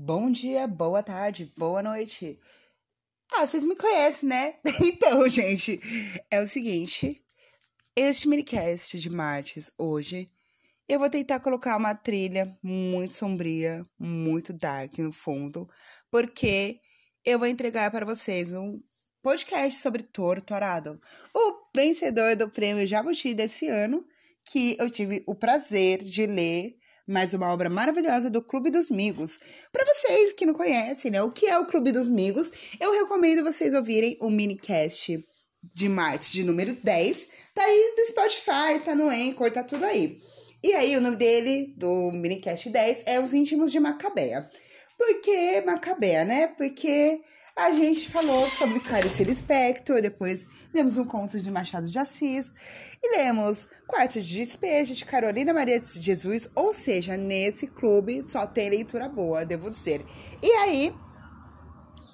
[0.00, 2.38] Bom dia, boa tarde, boa noite.
[3.32, 4.54] Ah, vocês me conhecem, né?
[4.80, 5.80] Então, gente,
[6.30, 7.20] é o seguinte.
[7.96, 10.30] Este minicast de Martes, hoje,
[10.88, 15.68] eu vou tentar colocar uma trilha muito sombria, muito dark no fundo,
[16.12, 16.78] porque
[17.24, 18.78] eu vou entregar para vocês um
[19.20, 21.00] podcast sobre Torturado,
[21.34, 24.06] o vencedor do prêmio Jabuti desse ano,
[24.44, 29.40] que eu tive o prazer de ler mais uma obra maravilhosa do Clube dos Migos.
[29.72, 33.42] Para vocês que não conhecem, né, o que é o Clube dos Migos, eu recomendo
[33.42, 35.24] vocês ouvirem o minicast
[35.74, 37.28] de Martes de número 10.
[37.54, 40.18] Tá aí no Spotify, tá no Anchor, tá tudo aí.
[40.62, 44.46] E aí, o nome dele, do minicast 10, é Os Íntimos de Macabea.
[44.98, 46.48] Por que Macabea, né?
[46.48, 47.22] Porque
[47.58, 52.52] a gente falou sobre Clarice Lispector, depois lemos um conto de Machado de Assis
[53.02, 58.46] e lemos Quarto de Despejo de Carolina Maria de Jesus, ou seja, nesse clube só
[58.46, 60.04] tem leitura boa, devo dizer.
[60.40, 60.94] E aí,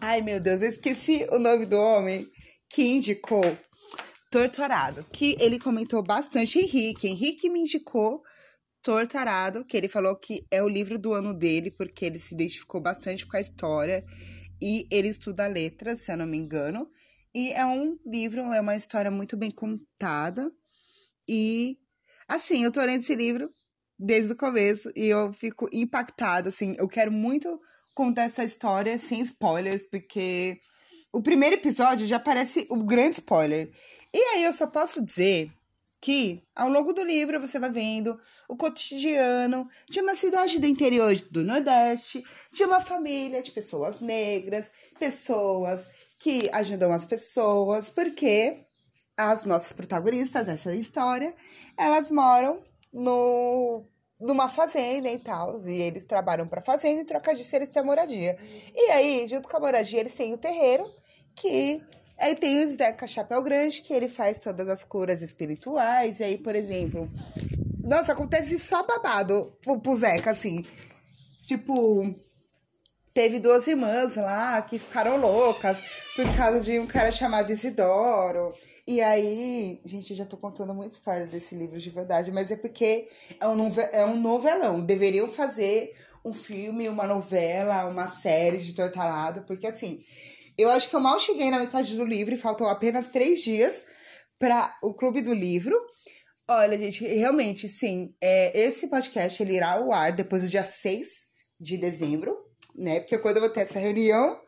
[0.00, 2.26] ai meu Deus, eu esqueci o nome do homem
[2.70, 3.58] que indicou
[4.30, 7.08] Torturado, que ele comentou bastante, Henrique.
[7.08, 8.22] Henrique me indicou
[8.82, 12.80] Torturado, que ele falou que é o livro do ano dele, porque ele se identificou
[12.80, 14.02] bastante com a história
[14.60, 16.88] e ele estuda letras, se eu não me engano.
[17.34, 20.50] E é um livro, é uma história muito bem contada.
[21.28, 21.78] E,
[22.28, 23.50] assim, eu tô lendo esse livro
[23.98, 26.74] desde o começo e eu fico impactada, assim.
[26.78, 27.60] Eu quero muito
[27.94, 30.60] contar essa história sem spoilers, porque
[31.12, 33.70] o primeiro episódio já parece o grande spoiler.
[34.12, 35.50] E aí eu só posso dizer
[36.06, 38.16] que ao longo do livro você vai vendo
[38.48, 44.70] o cotidiano de uma cidade do interior do Nordeste, de uma família de pessoas negras,
[45.00, 48.64] pessoas que ajudam as pessoas, porque
[49.16, 51.34] as nossas protagonistas dessa história,
[51.76, 52.62] elas moram
[52.92, 53.84] no
[54.20, 58.38] numa fazenda e tal, e eles trabalham para fazenda e troca disso eles têm moradia.
[58.72, 60.88] E aí, junto com a moradia, eles têm o terreiro
[61.34, 61.82] que
[62.18, 66.20] Aí tem o Zeca Chapéu Grande, que ele faz todas as curas espirituais.
[66.20, 67.10] E aí, por exemplo.
[67.84, 70.64] Nossa, acontece só babado pro, pro Zeca, assim.
[71.42, 72.14] Tipo,
[73.14, 75.78] teve duas irmãs lá que ficaram loucas
[76.16, 78.52] por causa de um cara chamado Isidoro.
[78.86, 82.56] E aí, gente, eu já tô contando muito spoiler desse livro de verdade, mas é
[82.56, 83.08] porque
[83.40, 84.80] é um, é um novelão.
[84.80, 90.04] Deveriam fazer um filme, uma novela, uma série de Tortarado, porque assim,
[90.58, 93.82] eu acho que eu mal cheguei na metade do livro e faltam apenas três dias
[94.38, 95.76] para o Clube do Livro.
[96.48, 101.08] Olha, gente, realmente, sim, é, esse podcast ele irá ao ar depois do dia 6
[101.58, 102.36] de dezembro,
[102.74, 103.00] né?
[103.00, 104.40] Porque quando eu vou ter essa reunião,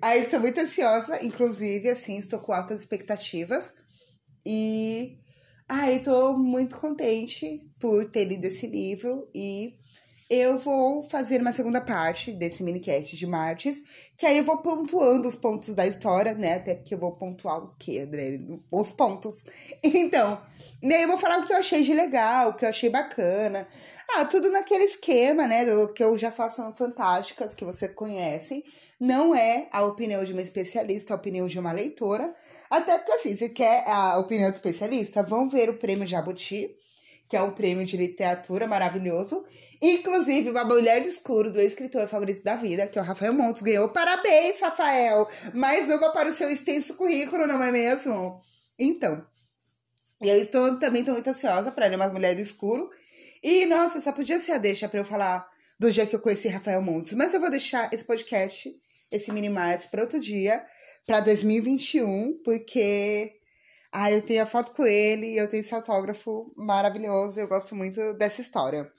[0.00, 3.74] aí estou muito ansiosa, inclusive, assim, estou com altas expectativas.
[4.46, 5.18] E
[5.68, 9.74] aí estou muito contente por ter lido esse livro e
[10.28, 13.82] eu vou fazer uma segunda parte desse minicast de Martes,
[14.16, 16.54] que aí eu vou pontuando os pontos da história, né?
[16.54, 18.40] Até porque eu vou pontuar o quê, André?
[18.70, 19.46] Os pontos.
[19.84, 20.40] Então,
[20.82, 23.68] né, eu vou falar o que eu achei de legal, o que eu achei bacana.
[24.14, 25.64] Ah, tudo naquele esquema, né?
[25.64, 28.64] Do que eu já faço no Fantásticas, que você conhece.
[28.98, 32.34] Não é a opinião de uma especialista, a opinião de uma leitora.
[32.70, 36.76] Até porque, assim, se quer a opinião do especialista, vão ver o prêmio Jabuti
[37.32, 39.42] que é um prêmio de literatura maravilhoso.
[39.80, 43.62] Inclusive, Uma Mulher do Escuro, do escritor favorito da vida, que é o Rafael Montes,
[43.62, 43.88] ganhou.
[43.88, 45.26] Parabéns, Rafael!
[45.54, 48.38] Mais uma para o seu extenso currículo, não é mesmo?
[48.78, 49.26] Então,
[50.20, 52.90] eu estou também estou muito ansiosa para ler Uma Mulher do Escuro.
[53.42, 55.48] E, nossa, só podia ser a deixa para eu falar
[55.80, 57.14] do dia que eu conheci Rafael Montes.
[57.14, 58.70] Mas eu vou deixar esse podcast,
[59.10, 60.62] esse mini martes, para outro dia,
[61.06, 63.40] para 2021, porque
[63.92, 68.14] ah, eu tenho a foto com ele, eu tenho esse autógrafo maravilhoso, eu gosto muito
[68.14, 68.90] dessa história.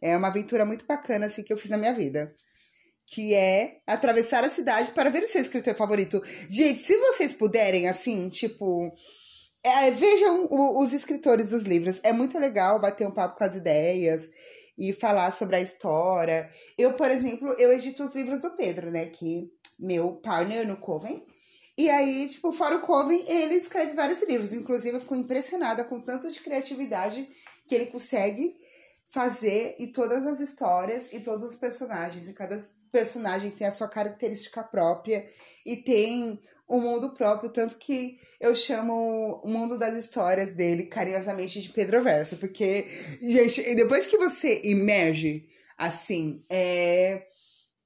[0.00, 2.34] É uma aventura muito bacana, assim, que eu fiz na minha vida.
[3.06, 6.22] Que é atravessar a cidade para ver o seu escritor favorito.
[6.50, 8.92] Gente, se vocês puderem, assim, tipo.
[9.64, 12.00] É, vejam o, os escritores dos livros.
[12.02, 14.28] É muito legal bater um papo com as ideias
[14.76, 16.50] e falar sobre a história.
[16.76, 19.06] Eu, por exemplo, eu edito os livros do Pedro, né?
[19.06, 21.24] Que meu partner no Coven.
[21.76, 24.52] E aí, tipo, fora o Coven, ele escreve vários livros.
[24.52, 27.28] Inclusive, eu fico impressionada com tanto de criatividade
[27.66, 28.54] que ele consegue
[29.08, 32.28] fazer e todas as histórias e todos os personagens.
[32.28, 35.26] E cada personagem tem a sua característica própria
[35.64, 36.38] e tem
[36.68, 42.02] um mundo próprio, tanto que eu chamo o mundo das histórias dele carinhosamente de Pedro
[42.02, 42.86] Verso, porque,
[43.20, 45.46] gente, depois que você emerge
[45.76, 47.26] assim, é.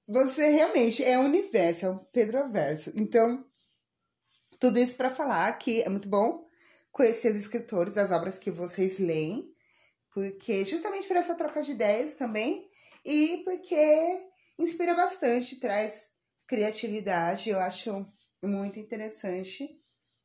[0.09, 2.93] Você realmente é um universo, é um Pedro Verso.
[2.95, 3.45] Então,
[4.59, 6.47] tudo isso para falar que é muito bom
[6.91, 9.53] conhecer os escritores das obras que vocês leem,
[10.13, 12.69] porque justamente por essa troca de ideias também,
[13.05, 13.77] e porque
[14.59, 16.09] inspira bastante, traz
[16.47, 18.07] criatividade, eu acho
[18.43, 19.69] muito interessante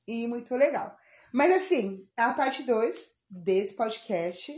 [0.08, 0.96] e muito legal.
[1.34, 4.52] Mas assim, a parte 2 desse podcast.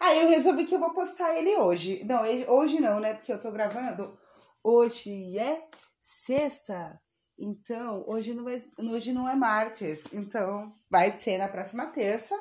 [0.00, 2.04] Aí ah, eu resolvi que eu vou postar ele hoje.
[2.04, 3.14] Não, hoje não, né?
[3.14, 4.18] Porque eu tô gravando.
[4.62, 5.68] Hoje é
[6.00, 7.00] sexta.
[7.42, 10.12] Então, hoje não, é, hoje não é martes.
[10.12, 12.38] Então, vai ser na próxima terça.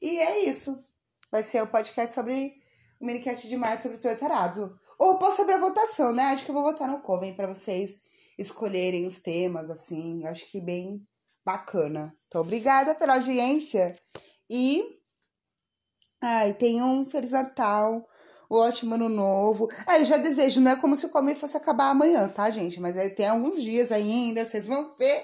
[0.00, 0.82] E é isso.
[1.30, 2.54] Vai ser o podcast sobre
[2.98, 4.80] o minicast de março sobre o Tortarado.
[4.98, 6.22] Ou posso abrir a votação, né?
[6.24, 8.00] Acho que eu vou votar no Coven para vocês
[8.38, 10.26] escolherem os temas, assim.
[10.26, 11.06] Acho que bem
[11.44, 12.16] bacana.
[12.28, 13.94] Então, obrigada pela audiência.
[14.48, 14.84] E.
[16.18, 18.08] Ai, tenham um Feliz Natal,
[18.50, 19.68] um ótimo ano novo.
[19.86, 22.80] Ah, eu já desejo, não é como se o Coven fosse acabar amanhã, tá, gente?
[22.80, 25.22] Mas tem alguns dias ainda, vocês vão ver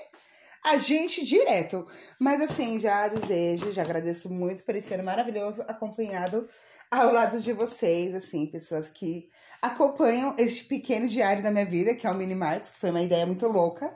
[0.64, 1.86] a gente direto.
[2.18, 6.48] Mas assim, já desejo, já agradeço muito por esse ano maravilhoso acompanhado
[6.90, 9.28] ao lado de vocês, assim, pessoas que
[9.60, 13.02] acompanham este pequeno diário da minha vida, que é o Mini Marts, que foi uma
[13.02, 13.92] ideia muito louca,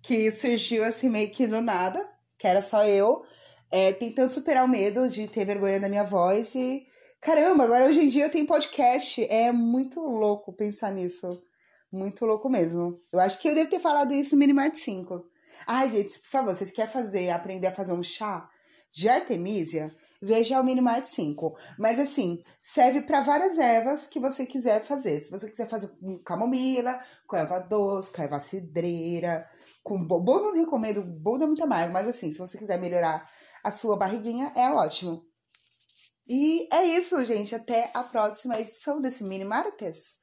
[0.00, 2.08] que surgiu assim meio que do nada,
[2.38, 3.22] que era só eu,
[3.70, 6.86] é, tentando superar o medo de ter vergonha da minha voz e
[7.20, 11.42] caramba, agora hoje em dia eu tenho podcast, é muito louco pensar nisso.
[11.90, 12.98] Muito louco mesmo.
[13.12, 15.24] Eu acho que eu devo ter falado isso no Minimart 5.
[15.66, 18.48] Ai, gente, por favor, vocês querem fazer, aprender a fazer um chá
[18.92, 19.94] de Artemisia?
[20.20, 21.56] veja o Minimart 5.
[21.78, 25.18] Mas assim, serve para várias ervas que você quiser fazer.
[25.20, 29.48] Se você quiser fazer com camomila, com erva doce, com erva cidreira,
[29.82, 33.28] com bom, não recomendo, bom dá muito amargo, mas assim, se você quiser melhorar
[33.62, 35.22] a sua barriguinha, é ótimo.
[36.28, 37.54] E é isso, gente.
[37.54, 40.18] Até a próxima edição desse Mini Martes.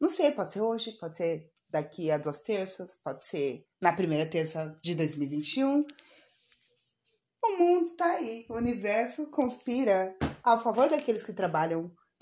[0.00, 4.28] Não sei, pode ser hoje, pode ser daqui a duas terças, pode ser na primeira
[4.28, 5.84] terça de 2021.
[7.44, 11.90] O mundo tá aí, o universo conspira a favor daqueles que trabalham